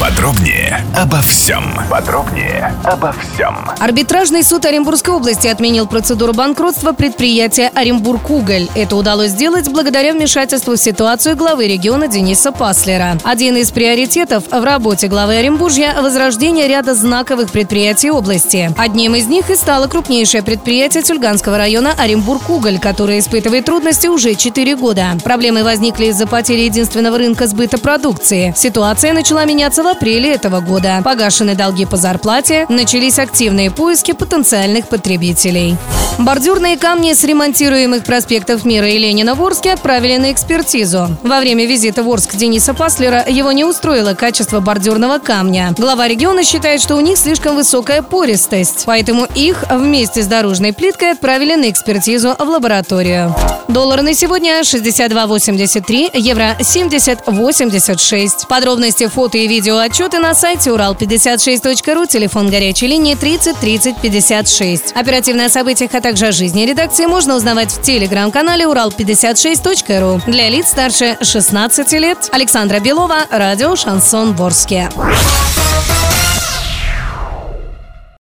Подробнее 0.00 0.84
обо 0.96 1.20
всем. 1.22 1.64
Подробнее 1.88 2.74
обо 2.82 3.12
всем. 3.12 3.70
Арбитражный 3.78 4.42
суд 4.42 4.64
Оренбургской 4.66 5.14
области 5.14 5.46
отменил 5.46 5.86
процедуру 5.86 6.32
банкротства 6.34 6.92
предприятия 6.92 7.70
«Оренбург-Уголь». 7.74 8.68
Это 8.74 8.96
удалось 8.96 9.30
сделать 9.30 9.68
благодаря 9.68 10.12
вмешательству 10.12 10.74
в 10.74 10.78
ситуацию 10.78 11.36
главы 11.36 11.68
региона 11.68 12.08
Дениса 12.08 12.50
Паслера. 12.50 13.16
Один 13.22 13.56
из 13.56 13.70
приоритетов 13.70 14.44
в 14.50 14.64
работе 14.64 15.06
главы 15.06 15.36
Оренбуржья– 15.36 15.94
возрождение 16.02 16.66
ряда 16.66 16.94
знаковых 16.94 17.52
предприятий 17.52 18.10
области. 18.10 18.70
Одним 18.76 19.14
из 19.14 19.26
них 19.26 19.48
и 19.48 19.54
стало 19.54 19.86
крупнейшее 19.86 20.42
предприятие 20.42 21.04
Тюльганского 21.04 21.56
района 21.56 21.94
«Оренбург-Уголь», 21.96 22.80
которое 22.80 23.20
испытывает 23.20 23.64
трудности 23.64 24.08
уже 24.08 24.34
4 24.34 24.76
года. 24.76 25.16
Проблемы 25.22 25.62
возникли 25.62 26.06
из-за 26.06 26.26
потери 26.26 26.62
единственного 26.62 27.16
рынка 27.16 27.46
сбыта 27.46 27.78
продукции. 27.78 28.52
Ситуация 28.56 29.12
начала 29.12 29.44
меняться 29.44 29.83
в 29.84 29.86
апреле 29.86 30.32
этого 30.32 30.60
года. 30.60 31.00
Погашены 31.04 31.54
долги 31.54 31.84
по 31.84 31.96
зарплате, 31.96 32.66
начались 32.68 33.18
активные 33.18 33.70
поиски 33.70 34.12
потенциальных 34.12 34.88
потребителей. 34.88 35.76
Бордюрные 36.18 36.78
камни 36.78 37.12
с 37.12 37.22
ремонтируемых 37.24 38.04
проспектов 38.04 38.64
Мира 38.64 38.88
и 38.88 38.98
Ленина 38.98 39.34
в 39.34 39.42
Орске 39.44 39.72
отправили 39.72 40.16
на 40.16 40.32
экспертизу. 40.32 41.16
Во 41.22 41.40
время 41.40 41.66
визита 41.66 42.02
в 42.02 42.08
Орск 42.08 42.34
Дениса 42.34 42.72
Паслера 42.72 43.24
его 43.28 43.52
не 43.52 43.64
устроило 43.64 44.14
качество 44.14 44.60
бордюрного 44.60 45.18
камня. 45.18 45.74
Глава 45.76 46.08
региона 46.08 46.44
считает, 46.44 46.80
что 46.80 46.96
у 46.96 47.00
них 47.00 47.18
слишком 47.18 47.56
высокая 47.56 48.00
пористость, 48.00 48.84
поэтому 48.86 49.26
их 49.34 49.64
вместе 49.68 50.22
с 50.22 50.26
дорожной 50.26 50.72
плиткой 50.72 51.12
отправили 51.12 51.56
на 51.56 51.68
экспертизу 51.68 52.34
в 52.38 52.48
лабораторию. 52.48 53.34
Доллар 53.68 54.02
на 54.02 54.12
сегодня 54.14 54.60
62.83, 54.60 56.10
евро 56.14 56.56
70.86. 56.60 58.46
Подробности, 58.46 59.06
фото 59.06 59.38
и 59.38 59.48
видео 59.48 59.78
отчеты 59.78 60.18
на 60.18 60.34
сайте 60.34 60.70
урал56.ру, 60.70 62.06
телефон 62.06 62.50
горячей 62.50 62.88
линии 62.88 63.14
30 63.14 63.58
30 63.58 63.96
56. 64.02 64.92
Оперативные 64.94 65.46
о 65.46 65.50
событиях, 65.50 65.94
а 65.94 66.00
также 66.00 66.26
о 66.26 66.32
жизни 66.32 66.66
редакции 66.66 67.06
можно 67.06 67.36
узнавать 67.36 67.72
в 67.72 67.80
телеграм-канале 67.80 68.66
урал56.ру. 68.66 70.30
Для 70.30 70.50
лиц 70.50 70.68
старше 70.68 71.16
16 71.22 71.92
лет. 71.92 72.28
Александра 72.32 72.80
Белова, 72.80 73.26
радио 73.30 73.74
«Шансон 73.76 74.34
Ворске». 74.34 74.90